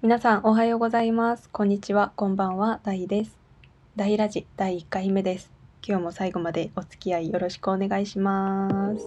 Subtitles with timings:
[0.00, 1.48] 皆さんおはようございます。
[1.50, 3.36] こんにちは、こんばんは、ダイです。
[3.96, 5.50] ダイラジ第1回目です。
[5.84, 9.04] 今日も最後までお付き合いよろしくお願いします。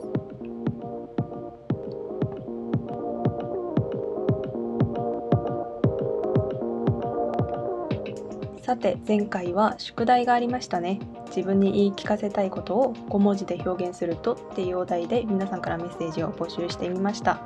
[8.61, 10.99] さて、前回は宿題がありましたね。
[11.27, 17.39] 自分に言い聞かせたいことを5文字で表現するとっていうお題で皆さんからメッセージを募集してみました。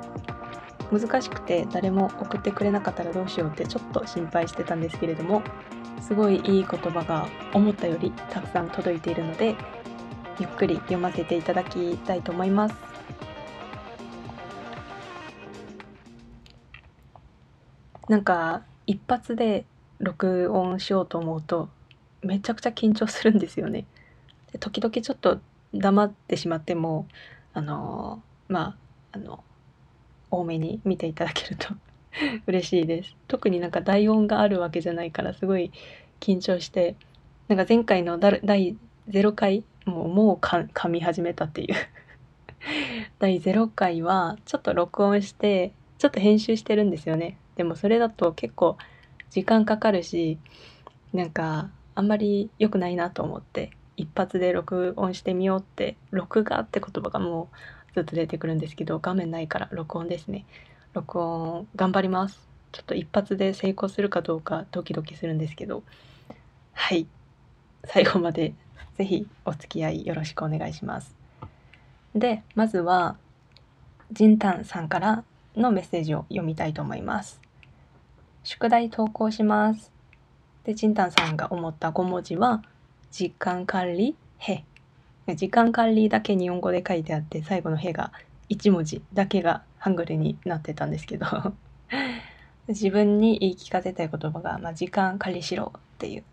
[0.92, 5.42] 難しくて誰も送ってくれなかったらどうしようってちょっと心配してたんですけれども
[6.00, 9.56] すごいいい言葉が思ったよりたくさん届いているので
[10.38, 12.74] ゆっくり読ませていただきたいと思います。
[18.08, 19.64] なんか一発で
[19.98, 21.68] 録音しようと思うと
[22.22, 23.84] めちゃくちゃ緊張するんですよね。
[24.52, 25.40] で時々ちょっと
[25.74, 27.06] 黙ってしまっても
[27.52, 28.76] あのま
[29.12, 29.42] ああの
[30.30, 31.68] 多めに見ていただけると
[32.46, 33.14] 嬉しいです。
[33.28, 35.70] 特になんか大音があるわけじゃないからすごい
[36.20, 36.96] 緊張して
[37.48, 38.76] なんか前回のだ第
[39.08, 41.74] 0回もうもうか噛み始めたっていう。
[43.18, 47.38] 第0回はちょっと録音してちょっと編集してるんですよね。
[47.56, 48.76] でもそれだと結構
[49.30, 50.38] 時間かかるし
[51.12, 57.56] なんかあんまり良くないなと思って一発で録音してみようって録画って言葉がもう
[57.96, 60.44] ずっと出てくるんですけど画面ないから録音ですね。
[60.92, 62.46] 録音頑張ります。
[62.72, 65.82] ちょっと一発で成功するかどうかドキドキするんですけど。
[66.74, 67.06] はい。
[67.86, 68.52] 最後まで
[68.98, 71.16] ぜひお付き合いよろしくお願いします。
[72.14, 73.16] でまずは
[74.12, 75.24] ジンタンさんから
[75.56, 77.40] のメッセージを読みたいと思います。
[78.44, 79.90] 宿題投稿します。
[80.64, 82.62] でジンタンさんが思った5文字は
[83.10, 84.64] 時間管理へ。
[85.34, 88.12] 時間管理だけ日本語で書いてあって最後の「へ」が
[88.48, 91.26] 1文字だけがハングルになってたんですけど
[92.68, 96.24] 自分に言い聞かせたい言葉が「まあ、時間管理しろ」っていう。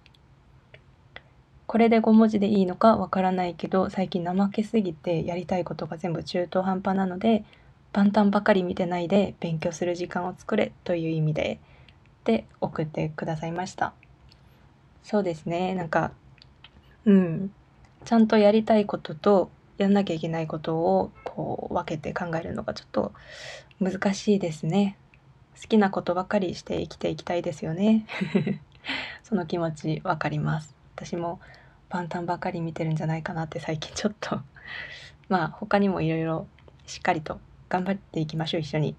[1.65, 7.43] これで5文字でいいのかわからないけど最近怠けすぎてやりたいことが全部中途半端なので
[7.93, 11.59] 万端ばかり見てないで勉強する時間を作れという意味で
[12.25, 13.93] で送ってくださいました。
[15.03, 15.73] そうですね。
[15.73, 16.11] なんか
[17.05, 17.51] うん。
[18.05, 23.13] ちゃんとやりたいこととやんなきゃいけないことをこう分けて考えるのがちょっと
[23.79, 24.97] 難しいですね。
[25.59, 28.05] 好きなことばかりして生きていきたいですよね。
[29.23, 30.75] その気持ちわかります。
[30.95, 31.39] 私も
[31.89, 34.41] 万端ばかり見てるんじゃないかなって最近ちょっと
[35.29, 36.47] まあ他にもいろいろ
[36.85, 37.39] しっかりと
[37.69, 38.95] 頑張っていきましょう一緒に。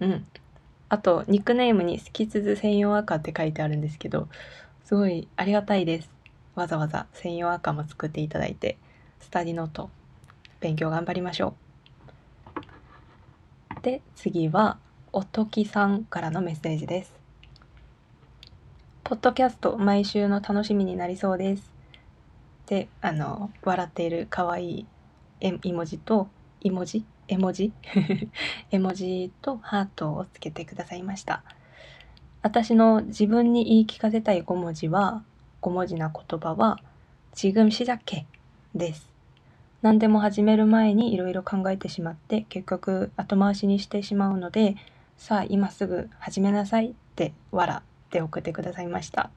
[0.00, 0.26] うん。
[0.88, 4.28] あとニックネームに「好きつづ専用赤」って書いてあるんですけど
[4.84, 6.10] すごいありがたいです。
[6.54, 8.76] わざわざ専用赤も作っていただいて
[9.20, 9.90] スタディノート
[10.60, 11.54] 勉強頑張りましょ
[13.78, 13.80] う。
[13.82, 14.78] で次は
[15.12, 17.12] おときさんからのメッセージです。
[19.02, 21.72] ポッドキャスト毎週の楽しみになりそうです。
[22.66, 24.86] であの笑っているかわいい
[25.40, 26.28] 絵文字と
[26.62, 27.04] 絵文字？
[27.28, 27.72] 絵文字？
[28.70, 31.42] 絵文字とハートをつけてくださいました。
[32.42, 35.24] 私の自分に言い聞かせたい5文字は
[35.61, 36.79] 5文字な言葉は「
[37.33, 38.25] 지금시작해」
[38.75, 39.09] です。
[39.81, 44.75] 何でも始める前にいろいろ考えてしまって結局後回しにしてしまうので
[45.17, 49.29] さあ今すぐ始めなさいって笑って送ってくださいました。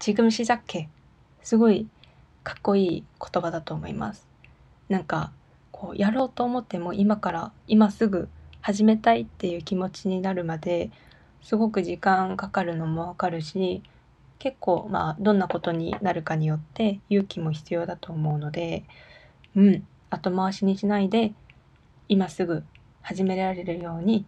[0.00, 0.88] 지금시작해
[1.42, 1.88] すごい
[2.42, 4.26] かっこいい言葉だと思います。
[4.88, 5.32] なんか
[5.70, 8.28] こうやろうと思っても今から今すぐ
[8.60, 10.90] 始めたいっていう気持ちになるまで
[11.42, 13.82] すごく時間かかるのもわかるし
[14.39, 18.83] 結構まあどんなことになるかによって勇気も必要だと思うので
[19.55, 19.87] うん。
[20.09, 21.33] 後回しにしないで
[22.07, 22.63] 今すぐ
[23.01, 24.25] 始められるように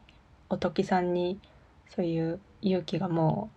[0.50, 1.40] おときさんに
[1.90, 3.50] そういう勇気がも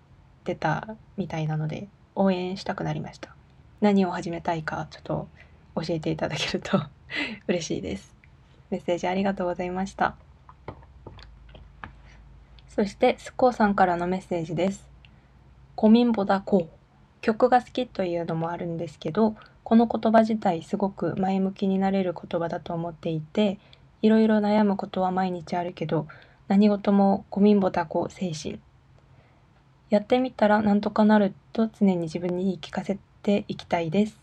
[0.45, 3.35] う出たみたいなので応援したくなりました。
[3.81, 5.29] 何を始めたいかちょっと
[5.77, 6.81] 教えていただけると
[7.49, 8.15] 嬉しいです。
[8.71, 10.17] メッセージありがとうございました。
[12.69, 14.94] そしてスコーさんからのメッセージです。
[15.76, 16.70] 고민보다 고
[17.22, 23.60] 曲が好きというのもあるんですけどこの言葉自体すごく前向きになれる言葉だと思っていて
[24.02, 26.08] いろいろ悩むことは毎日あるけど
[26.48, 28.60] 何事も고민보다 고精神
[29.90, 34.20] やってみたらなんとかなると常に自分に言い聞かせていきたいです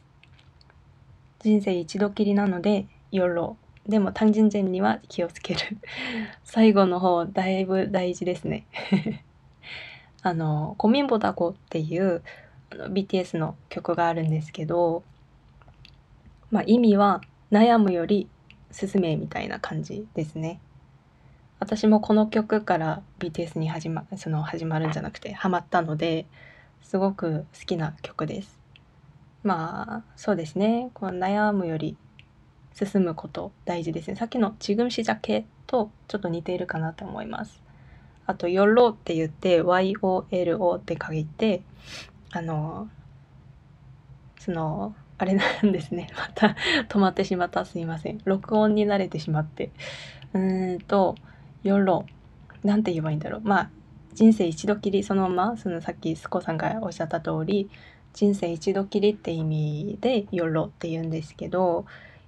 [1.41, 3.57] 人生一度きりなのでYOLO
[3.87, 5.61] でも単純点には気をつける
[6.43, 8.67] 最後の方だいぶ大事ですね
[10.22, 12.22] あの、コミンボダコっていう
[12.72, 15.04] あの BTS の曲があるんですけど、
[16.52, 17.22] まあ、意味は
[17.52, 18.28] 悩むより
[18.72, 20.60] 進めみたいな感じですね。
[21.60, 26.26] 私もこの曲から BTS に始まその始まるんじゃなくてハマったので
[26.82, 28.60] すごく好きな曲です。
[29.44, 31.98] まあそうですねこの悩むより
[32.74, 34.16] 進むこと大事ですね。
[34.16, 37.61] さっきの「ちぐむしじゃけ」とちょっと似ているかなと思います。
[38.26, 41.62] あと、よろって言って、YOLO って書いて、
[42.32, 42.90] あの、
[44.40, 46.10] その、あれなんですね。
[46.18, 46.56] また
[46.90, 47.64] 止まってしまった。
[47.66, 48.20] すいません。
[48.26, 49.72] 録音に慣れてしまって。
[50.34, 51.16] うーんと、
[51.64, 52.06] よろ。
[52.64, 53.42] なんて言えばいいんだろう。
[53.44, 53.70] まあ、
[54.14, 57.70] 人生一度きりそのまま、そのさっきスコさんがおっしゃった通り、
[58.14, 61.86] 人生一度きりって意味でよろって言うんですけど、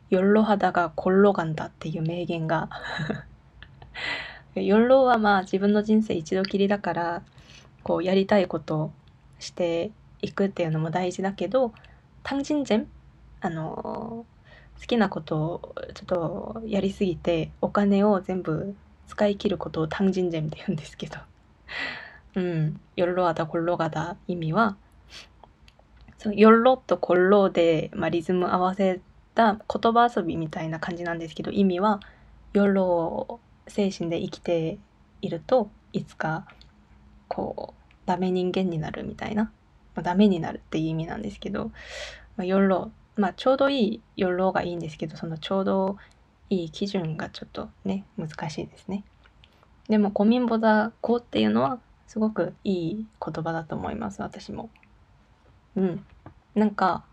[0.10, 2.70] よろ肌がころがんだっていう名言が
[4.62, 7.24] 4浪はまあ自分の人生一度きりだから
[7.84, 8.92] こうやりたいこと
[9.40, 9.92] して
[10.22, 11.74] いくっていうのも大事だけど
[12.24, 12.86] 単人前
[13.42, 14.26] あの
[14.80, 18.76] 好きなことをちょっとやりすぎてお金を全部
[19.08, 21.18] 使い切ることを単人前って言うんですけど。
[22.36, 22.80] うん。
[22.96, 24.76] 夜ろアだころがだ意味は
[26.18, 29.02] そう夜ろところで、まあ、リズム合わせ
[29.36, 32.00] た言葉遊びみたいな感じなんですけど意味は
[32.54, 34.78] 夜ろ精神で生きて
[35.22, 36.46] いるといつか
[37.28, 39.46] こうダメ人間になるみたいな、
[39.96, 41.72] まあ、ダメになるっていう意味なんですけど、
[42.36, 45.98] まあ、ヨロまあちょうどいいヨロがいいんですけどそのちょうど
[46.50, 49.04] いい基準がちょっとね難しいですね。
[49.90, 54.70] でもコミンボダコっていうのはすごくいい言葉だと思います私も。
[55.76, 56.06] うん。
[56.56, 57.04] なんか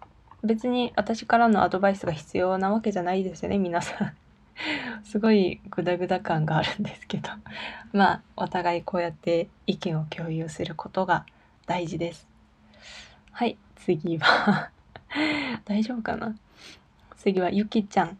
[0.43, 4.13] 別に私からのアドバイスが必要なわけじゃないですよね皆さん
[5.05, 7.31] すごいグダグダ感があるんですけど。
[7.93, 11.27] まあお互いこうやって意見を共有することが
[11.67, 12.27] 大事です。
[13.33, 14.71] はい次は。
[15.65, 16.35] 大丈夫かな？
[17.17, 18.19] 次はゆきちゃん。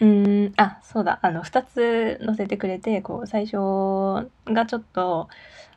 [0.00, 1.18] うーんあそうだ。
[1.22, 3.56] あの2つ載せてくれてこう最初
[4.46, 5.28] がちょっと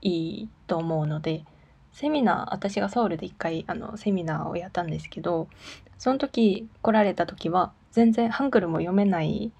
[0.00, 1.44] いいと思うので
[1.92, 5.48] セミナー私がソウルで一回あのセミナーをやったんですけど
[5.98, 9.50] その時来られた時は全然ハングルも読めない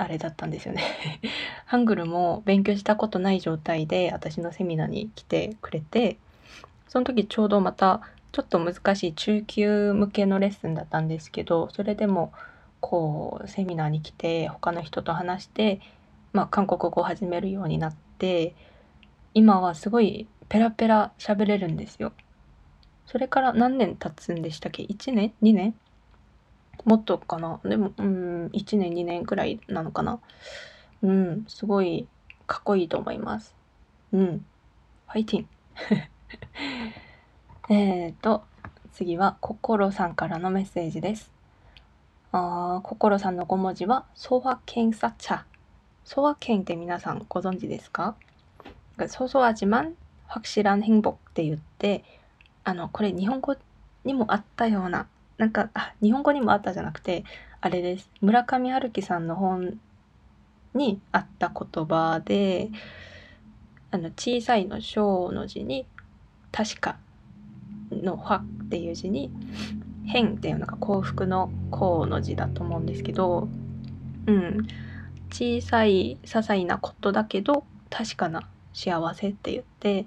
[0.00, 1.20] あれだったんですよね
[1.66, 6.16] ハングルも勉強したことない状態で私のセミナーに来てくれて
[6.88, 8.00] その時ちょうどまた
[8.32, 12.32] ちょっと難しい中級向けのレッスンだったんですけどそれでも
[12.80, 15.80] こうセミナーに来て他の人と話して、
[16.32, 18.54] まあ、韓国語を始めるようになって
[19.34, 22.12] 今はすごいペラペラ喋れるんですよ。
[23.06, 25.74] それから何年経つんでしたっけ？1年 ?2 年？
[26.85, 30.19] もっとかなでも、うん、1年、2年くらいなのかな
[31.01, 32.07] うん、すごい
[32.47, 33.55] かっこいいと思います。
[34.11, 34.45] うん。
[35.07, 35.47] ファイティン。
[37.69, 38.43] え っと、
[38.93, 41.31] 次は、心さんからのメッセージです。
[42.31, 45.43] あ心さんの5文字は、ソワケンサチャ。
[46.03, 48.15] ソワケンって皆さんご存知ですか
[48.97, 52.03] 소소하지만확실한행복って言って、
[52.63, 53.55] あの、これ日本語
[54.03, 55.07] にもあったような
[55.40, 57.24] なんかあ日本語にもあったじゃなくて
[57.62, 58.10] あれです。
[58.20, 59.80] 村上春樹さんの本
[60.74, 62.68] にあった言葉で
[63.90, 65.86] あの小さいの小の字に
[66.52, 66.98] 確か
[67.90, 69.30] の「ファ」っていう字に
[70.04, 73.48] 「変」っていうのが幸福の「幸」の字だと思うんですけど
[74.26, 74.66] うん。
[75.32, 80.06] 小さい些細なことだけど確かな幸せって言って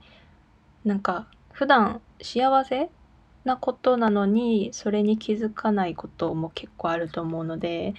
[0.83, 2.89] なんか普段幸せ
[3.43, 7.93] なことなのにそれに気づかないことも結構あると思うので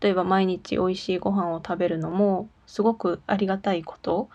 [0.00, 4.28] 例えば毎日美味しいご飯を食べるのもすごくありがたいこと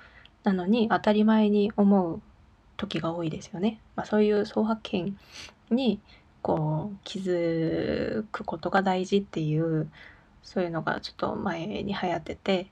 [0.43, 2.21] なのに当たり前に思う
[2.77, 3.79] 時が多いですよね。
[3.95, 5.17] まあ、そういう総発見
[5.69, 5.99] に
[6.41, 9.89] こう気づくことが大事っていう
[10.41, 12.67] そういうのがちょっと前に流行ってて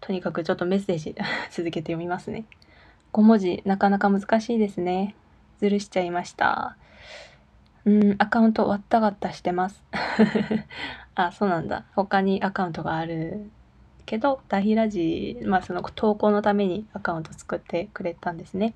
[0.00, 1.14] とにかくちょっとメッセージ
[1.50, 2.44] 続けて読みますね。
[3.12, 5.14] 5文字なかなか難しいですね。
[5.58, 6.76] ズルしちゃいました。
[7.84, 9.82] うん、アカウントわったがったしてます。
[11.14, 11.84] あ、そうなんだ。
[11.94, 13.50] 他にアカウントがある
[14.06, 18.74] けど、ダヒラジ、まあその投稿のためにアカウント作ってくれたんですね。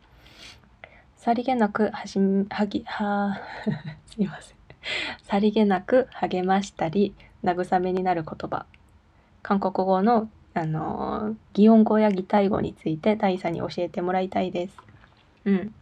[1.16, 3.40] さりげなくはじはぎ、は、
[4.06, 4.56] すいません。
[5.23, 8.66] さりげなく励ましたり、慰めになる言葉。
[9.42, 14.76] 韓国語の、あの、擬音語や擬態語について大佐に教えてもらいたいです。
[15.44, 15.75] うん。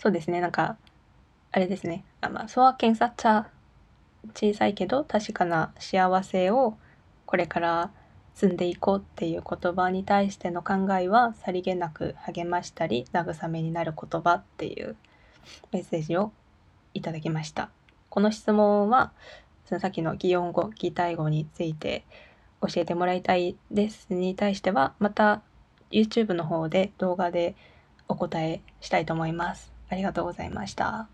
[0.00, 0.78] そうですね、なんか、
[1.52, 2.04] あれですね。
[2.22, 3.44] あまあ、ソワケンサッチャ
[4.34, 6.76] 小さいけど確かな幸せを
[7.26, 7.90] これから
[8.34, 14.96] 積んでいこうっていう言葉に対しての考えはさりげなく励ましたり慰めになる言葉っていう
[15.72, 16.32] メッセージを
[16.94, 17.70] いただきました。
[18.08, 19.12] この質問は
[19.66, 22.04] そのさっきの擬音語擬態語について
[22.60, 25.42] 教えてもらいたいですに対してはまた
[25.90, 27.54] YouTube の方で動画で
[28.08, 29.69] お答えしたいと思います。
[29.90, 31.08] ありがとうございました。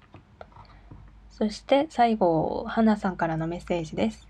[1.30, 4.28] そして最後、花さんからのメッセージです。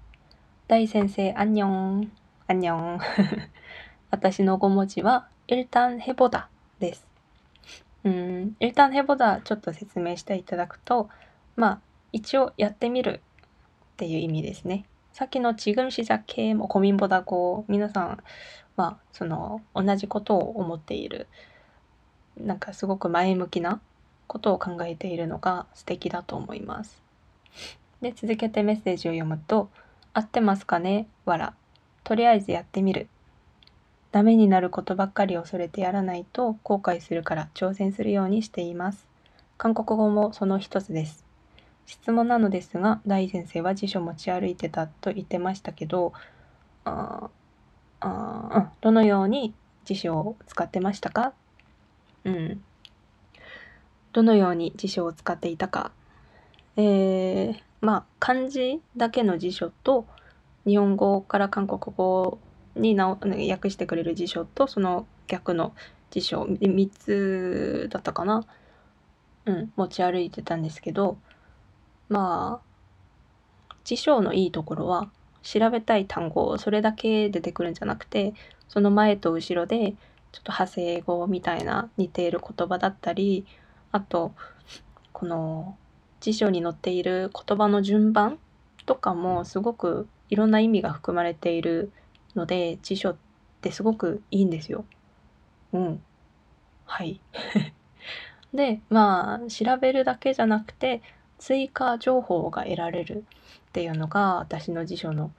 [0.69, 2.13] 大先生、アンニョン。
[2.47, 3.01] アンニョン。
[4.11, 6.49] 私の5文字は、イルタンヘボダ
[6.79, 7.07] です。
[8.05, 11.11] うん、イルタンヘボダちょっと説明していただくと、
[11.57, 11.81] まあ、
[12.13, 13.21] 一応やってみる
[13.95, 14.85] っていう意味ですね。
[15.13, 18.23] さっきのチグムシザ系もコミンボダ語、皆さん
[18.77, 21.27] は、その、同じことを思っている、
[22.37, 23.81] なんかすごく前向きな
[24.27, 27.03] ことを考えているのが素敵だと思います。
[28.01, 29.71] で、続けてメッセージを読むと、
[30.13, 31.09] 合ってますかね？
[31.25, 31.55] わら。
[32.05, 33.09] とりあえずやってみる。
[34.13, 39.07] ダメになることばっかり恐れてやらないと後悔するから挑戦するようにしています。
[39.59, 41.25] 韓国語もその一つです。
[41.87, 46.13] 質問なのですが、大先生は辞書持ち歩いてたと言ってましたけど、
[46.85, 47.29] あ
[48.01, 49.55] あどのように
[49.85, 51.33] 辞書を使ってましたか
[52.25, 52.65] うん。
[54.17, 55.93] どのように辞書を使っていたか。
[56.79, 60.07] えー、まあ、漢字だけの辞書と、
[60.65, 62.39] 日本語から韓国語
[62.77, 65.75] に訳してくれる辞書と、その逆の
[66.11, 68.47] 辞書、3つだったかな。
[69.45, 71.19] うん、持ち歩いてたんですけど、
[72.09, 75.11] まあ、辞書のいいところは、
[75.43, 78.33] 調べたい単語、それだけ出てくるんじゃなくて、
[78.67, 79.93] その前と後ろで、
[80.33, 83.45] ちょっと派生語みたいな似ている言葉だったり、
[83.93, 84.35] あと
[85.13, 85.77] この
[86.21, 88.39] 辞書に載っている言葉の順番
[88.85, 91.93] とかもすごくいろんな意味が含まれている
[92.35, 93.17] ので辞書っ
[93.61, 94.85] てすごくいいんですよ。
[95.73, 96.03] うん。
[96.85, 97.21] はい。
[98.55, 101.03] でまあ調べるだけじゃなくて
[101.39, 103.25] 追加情報が得られる
[103.69, 105.33] っていうのが私の辞書の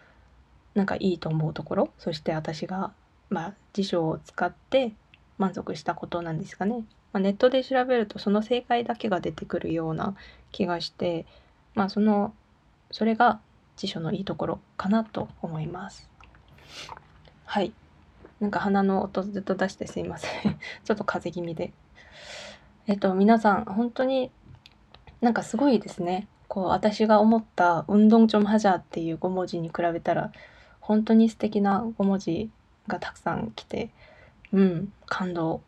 [0.76, 2.94] なんかいいと思うところそして私が、
[3.30, 4.94] まあ、辞書を使って
[5.40, 6.84] 満足したことなんですかね。
[7.18, 10.16] まあ、ネットで調べるとその正解だけが出てくるような
[10.52, 11.26] 気がして
[11.74, 12.32] まあその
[12.92, 13.40] それが
[13.76, 16.10] 辞書のいいところかなと思います。
[17.46, 17.74] はい。
[18.40, 21.74] なんか鼻の音ずっと出してすいません ちょっと風邪気味で。
[22.86, 24.32] えっと、皆さん、本当に
[25.20, 26.28] なんかすごいですね。
[26.48, 30.32] こう、私が思った運動チョムハジャーっていう5文字に比べたら、
[30.82, 32.50] 本当に素敵な5文字
[32.88, 33.90] がたくさん来て、
[34.54, 35.62] うん、感動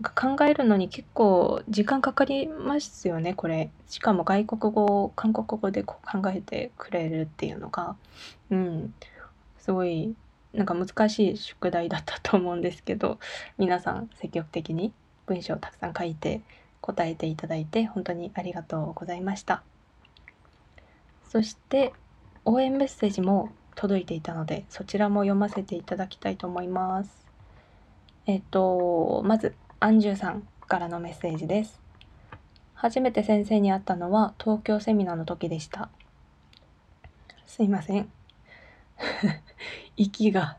[0.00, 3.70] 考えるのに結構時間かかりますよねこれ。
[3.88, 7.96] しかも外国語韓国語でこう考えてくれるっていうのが。
[8.50, 8.94] うん。
[9.58, 10.14] すごい
[10.52, 13.18] なんか難しい宿題だったと思うんですけど
[13.58, 14.92] 皆さん積極的に
[15.26, 16.40] 文章をたくさん書いて
[16.80, 19.62] 答えていただいて本当にありがとうございました。
[21.28, 21.92] そして
[22.44, 27.26] 応援メッセージも届いていたのでそちらも読ませていただきたいと思います。
[28.26, 31.80] えっとまずアンジュさんからのメッセージです。
[32.72, 35.88] 初めて先生に会ったのは東京セミナーの時でした。
[37.48, 38.08] すいません。
[39.96, 40.58] 息が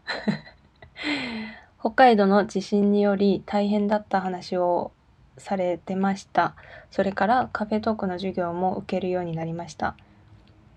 [1.79, 4.91] 北海道の地震により大変だった話を
[5.37, 6.53] されてました。
[6.91, 9.95] それからカフェトークの授業も受けるようになりました。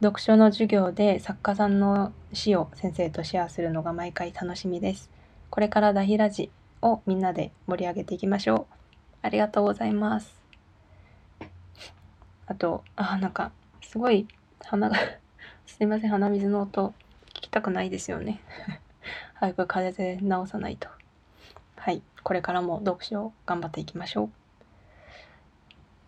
[0.01, 5.11] 読書の授業で作家さんの詩を先生とシェアするのが毎回楽しみです。
[5.51, 6.53] これからダヒラジ
[6.87, 8.75] をみんなで盛り上げていきましょう。
[9.23, 10.41] ありがとうございます。
[12.47, 13.51] あと、あ、なんか、
[13.83, 14.29] すごい
[14.61, 14.97] 鼻が
[15.67, 16.95] すいません、鼻水の音
[17.31, 18.41] 聞きたくないですよね。
[19.35, 20.89] 早く風邪で治さないと。
[21.77, 24.31] はい、これからも読書を頑張っていきましょう。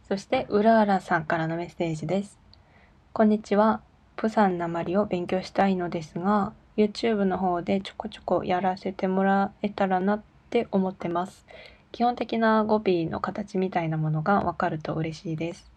[0.07, 2.39] そして、うららさんからのメッセージです。
[3.13, 3.81] こんにちは。
[4.17, 11.45] プサンなまりを勉強したいのですが、YouTube の方でちょこちょこやらせてもらえたらなって思ってます。
[11.93, 15.71] 基本的な語尾の形みたいなものがわかると嬉しいです。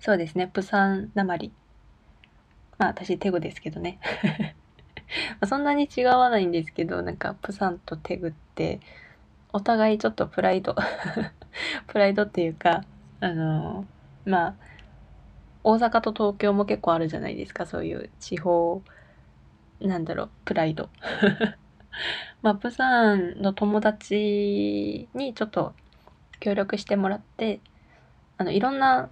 [0.00, 1.52] そうですね、プサンなまり。
[2.78, 4.00] まあ私テグですけどね。
[5.46, 8.80] そんなに違わないんですけど、なんかプサンとテグって
[9.52, 10.74] お互いちょっとプライド
[11.86, 12.82] プライドっていうか、
[13.20, 13.86] あの
[14.24, 14.54] まあ
[15.62, 18.82] 大阪と東京も結構あるじゃないですかそういう地方
[19.80, 20.88] なんだろうプライド
[22.42, 25.74] まあプサンの友達にちょっと
[26.40, 27.60] 協力してもらって
[28.36, 29.08] あのいろんな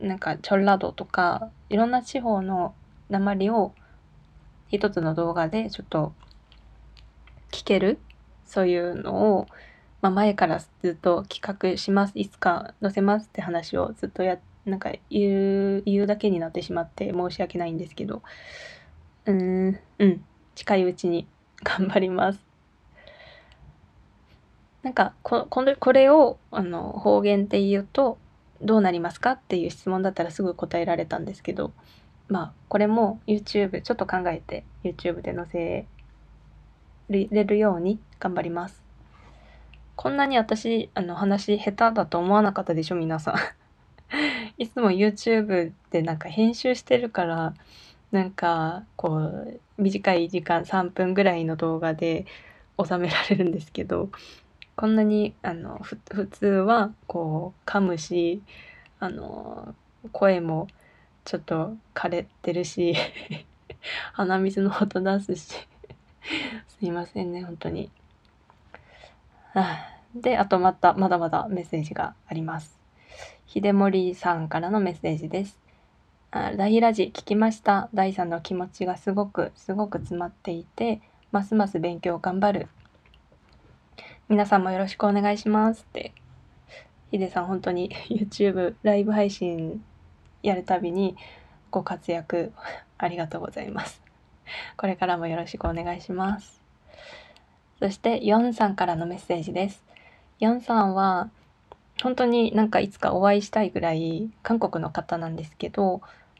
[0.00, 2.74] なんかチョンラドとかいろんな地方の
[3.08, 3.72] 鉛を
[4.68, 6.12] 一つの動画でちょっと
[7.50, 7.98] 聞ける
[8.44, 9.46] そういうのを、
[10.02, 11.40] まあ、前からずっと企
[11.72, 18.22] 画しますいつか載せますって話をずっとやなんか言う、言うだけになってしまって申し訳ないんですけど、
[19.24, 20.24] うん、うん、
[20.56, 21.26] 近いうちに
[21.62, 22.46] 頑張ります。
[24.82, 28.18] なんかこ、これこれをあの方言って言うと
[28.62, 31.72] どうなりますかっていう質問だったらすぐ答えられたんですけど、
[32.28, 35.86] まあ、これも YouTube、ちょっと考えて YouTube で載せ
[37.08, 38.82] れるように頑張ります。
[39.96, 43.34] こんなに私、あの話下手だと思わなかったでしょ、皆さん。
[44.58, 47.54] いつも YouTube でなんか編集してるから
[48.16, 52.24] なんかこう短い時間3分ぐらいの動画で
[52.82, 54.08] 収められるんですけど
[54.74, 58.40] こんなにあの普通はこう噛むし
[59.00, 59.74] あの
[60.12, 60.66] 声も
[61.26, 62.94] ちょっと枯れてるし
[64.14, 65.68] 鼻水の音出すし
[66.68, 67.90] すいませんね本当に。
[70.14, 72.80] であとまたまだまだメッセージがあります。
[73.46, 75.65] 秀森さんからのメッセージです。
[76.56, 77.88] ラヒラジ聞きました。
[77.94, 81.00] 大さんの気持ちがすごくすごく詰まっていて、
[81.32, 82.68] ますます勉強頑張る。
[84.28, 86.12] 皆さんもよろしくお願いしますって。
[87.10, 89.82] ヒデさん本当に YouTube ライブ配信
[90.42, 91.16] やるたびに
[91.70, 92.52] ご活躍
[92.98, 94.02] ありがとうございます。
[94.76, 96.60] これからもよろしくお願いします。
[97.78, 99.82] そしてヨンさんからのメッセージです。
[100.38, 101.30] ヨンさんは
[102.02, 106.02] 本当になんかいつかお会いしたいぐらい韓国の方なんですけど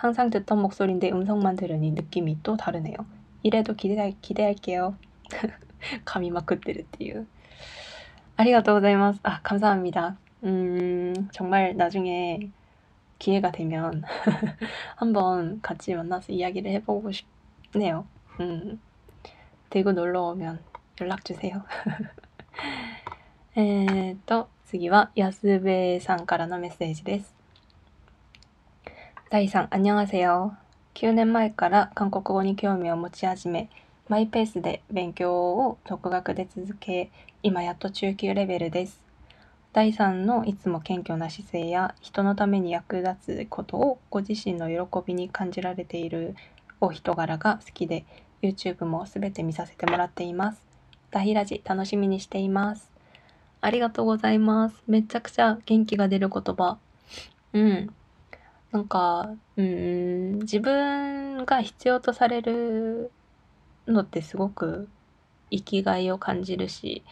[0.00, 2.96] 항상 듣던 목소리인데 음성만 들으니 느낌이 또 다르네요.
[3.42, 4.96] 이래도 기대, 기대할게요.
[6.04, 7.26] 감히 막 그때를っていう.
[8.36, 9.20] 아리가또ございます.
[9.22, 10.18] 아, 감사합니다.
[10.44, 12.50] 음, 정말 나중에
[13.18, 14.02] 기회가 되면
[14.96, 18.06] 한번 같이 만나서 이야기를 해보고 싶네요.
[18.40, 18.80] 음,
[19.70, 20.60] 대구 놀러 오면
[21.00, 21.64] 연락 주세요.
[23.56, 27.34] えっと、次は安部さんからのメッセージです。
[29.31, 30.57] 第3、アニョンアセヨ。
[30.93, 33.69] 9年前から韓国語に興味を持ち始め、
[34.09, 37.09] マイペースで勉強を独学で続け、
[37.41, 38.99] 今やっと中級レベルです。
[39.71, 46.35] 第3のいつも謙虚な姿勢や人のために役立つことをご自身の喜びに感じられている
[46.81, 48.03] お人柄が好きで
[48.41, 50.61] YouTube もすべて見させてもらっています。
[51.09, 52.91] ダヒラジ楽しみにしています。
[53.61, 54.75] ありがとうございます。
[54.87, 56.79] めちゃくちゃ元気が出る言葉。
[57.53, 57.93] うん。
[58.72, 63.10] なんか、うん、自分が必要とされる
[63.86, 64.88] のってすごく
[65.50, 67.02] 生きがいを感じるし、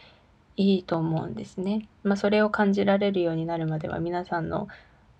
[0.57, 1.87] いいと思うんですね。
[2.03, 4.67] まあ、それを感じられるようになるまでは皆さんの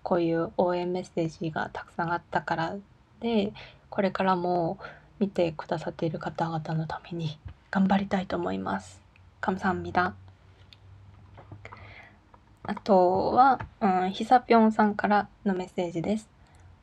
[0.02, 2.76] こういう応援メッセージがたくさんあったから
[3.20, 3.52] で、
[3.90, 4.78] これからも
[5.18, 7.38] 見てくださっている方々のために
[7.70, 9.02] 頑張りたいと思います。
[9.40, 10.14] 감사합니다
[12.64, 16.28] あとは、うん、ひさぴょんさんからのメッセージです。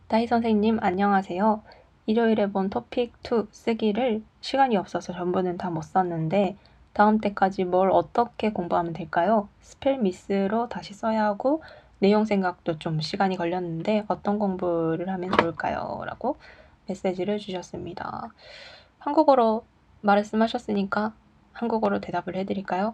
[0.07, 1.63] 大선생님안녕하세요
[2.05, 6.57] 일요일에 본 토픽 2 쓰기를 시간이 없어서 전부는 다 못 썼는데
[6.93, 9.49] 다음 때까지 뭘 어떻게 공부하면 될까요?
[9.61, 11.63] 스펠 미스로 다시 써야 하고
[11.99, 16.03] 내용 생각도 좀 시간이 걸렸는데 어떤 공부를 하면 좋을까요?
[16.05, 16.37] 라고
[16.87, 18.29] 메시지를 주셨습니다.
[18.99, 19.65] 한국어로
[20.01, 21.13] 말씀하셨으니까
[21.53, 22.93] 한국어로 대답을 해드릴까요?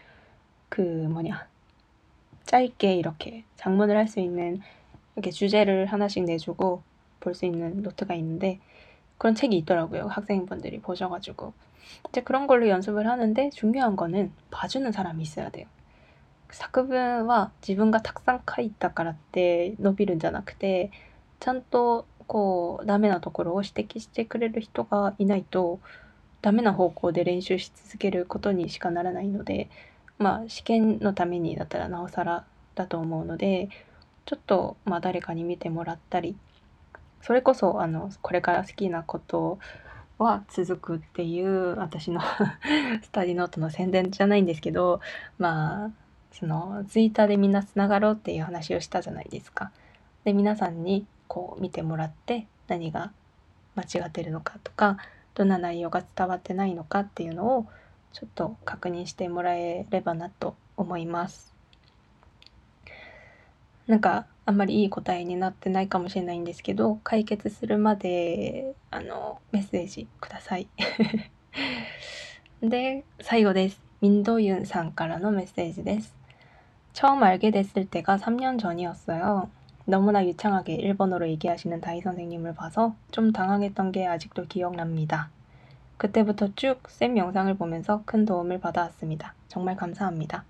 [0.70, 1.46] 그 뭐냐
[2.46, 4.60] 짧게 이렇게 장문을 할 수 있는
[5.16, 6.82] 이렇게 주제를 하나씩 내주고
[7.20, 8.60] 볼 수 있는 노트가 있는데
[9.18, 10.06] 그런 책이 있더라고요.
[10.08, 11.52] 학생분들이 보셔가지고
[12.10, 15.66] 이제 그런 걸로 연습을 하는데 중요한 거는 봐주는 사람이 있어야 돼요.
[16.50, 20.90] 作文は自分がたくさん書いたからって伸びるんじゃなくて
[21.40, 25.80] ちゃんとこうダメなところを指摘してくれる人がいないと
[26.42, 29.68] ダメな方向で練習し続けることにしかならないので
[30.21, 33.69] まあ試験のためにだったらなおさらだと思うので
[34.25, 36.35] ちょっとまあ誰かに見てもらったり
[37.21, 39.59] それこそあのこれから好きなこと
[40.19, 42.21] は続くっていう私の
[43.01, 45.01] スタディノートの宣伝じゃないんですけど
[45.39, 45.91] まあ
[46.31, 49.71] そのツイッターでみんなつながろうっていう話をしたじゃないですか。
[50.23, 53.11] で皆さんにこう見てもらって何が
[53.75, 54.97] 間違ってるのかとか
[55.33, 57.65] どんな内容が伝わってないのかっていうのを
[58.12, 61.54] ちょっと確認してもらえればなと思います。
[63.86, 70.68] なんかあんまりいい答えになってないかもしれないんですけど解決するまであのメッセージください。
[72.62, 73.80] で最後です。
[74.02, 76.14] 민도윤さんからのメッセージです。
[76.94, 79.48] 처음알게됐을때가3년전이었어요
[79.84, 85.30] 너무나 유창하게 일본어로 얘기하시는 다이 선생님을 봐서 좀 당황했던 게 아직도 기억납니다.
[86.00, 89.34] 그때부터 쭉 쌤 영상을 보면서 큰 도움을 받아왔습니다.
[89.48, 90.44] 정말 감사합니다.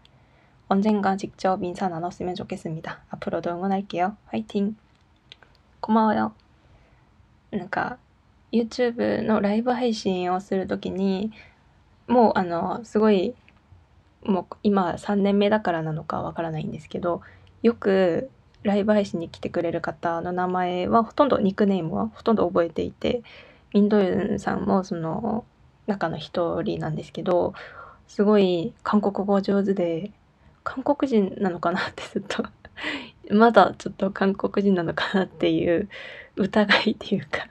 [0.69, 3.01] 언젠가 직접 인사 나눴으면 좋겠습니다.
[3.11, 4.17] 앞으로도 응원할게요.
[4.27, 4.77] 화이팅!
[5.81, 6.33] 고마워요.
[7.51, 7.99] 그러니까
[8.53, 11.33] 유튜브 のライブ配信をするときに
[12.09, 13.35] もうあのすごい
[14.25, 17.23] もう今3年目だからなのかわからないんですけど
[17.63, 18.31] よく
[18.63, 23.23] ライブ配信に来てくれる方の名前はほとんどニックネームはほとんど覚えていて
[23.74, 25.46] インドユンさんもその
[25.88, 27.54] 中の一人なんですけど
[28.08, 30.12] すごい韓国語上手で
[30.64, 32.44] 韓国人なのかなってずっと
[33.34, 35.90] まだちょっと韓国人なのかなっていう
[36.36, 37.48] 疑いっていうか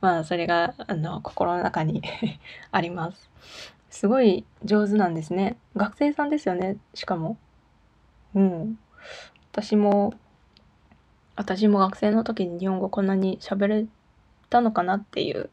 [0.00, 2.02] まあそれがあの心の中に
[2.70, 3.30] あります。
[3.90, 5.56] すごい上手なんですね。
[5.76, 7.36] 学生さんですよね、しかも。
[8.34, 8.78] うん。
[9.50, 10.14] 私も
[11.40, 13.86] 私も学生の時に日本語こんなに喋れ
[14.50, 15.50] たのかなっていう、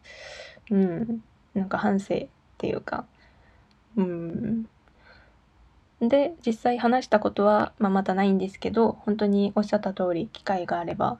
[0.72, 3.06] うん、なんか反省っていうか、
[3.96, 4.68] うん。
[6.00, 11.20] で、実際話したことは、まあ、またないんですけど、本当におっしゃった通り、機会があれば、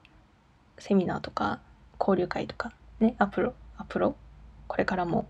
[0.78, 1.60] セミナーとか、
[2.00, 4.16] 交流会とか、ね、アプロ、アプロ、
[4.68, 5.28] これからも、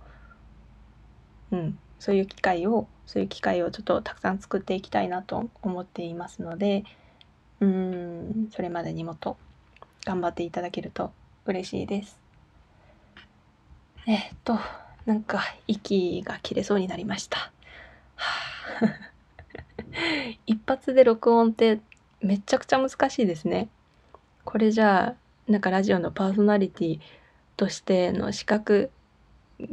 [1.52, 6.84] うん、そういう機会を、そういう機会をちょっとたくさん作っていきたいなと思っていますので、
[7.62, 9.38] うん、それまでにもっと
[10.06, 11.12] 頑張っていただけると
[11.46, 12.27] 嬉しいです。
[14.08, 14.58] えっと、
[15.06, 17.52] なんか息が切れそうになりました。
[20.48, 21.82] 一発で録音って
[22.22, 23.68] めちゃくちゃ難しいですね。
[24.46, 27.00] これじゃあ、なんかラジオのパーソナリティ
[27.58, 28.92] としての資格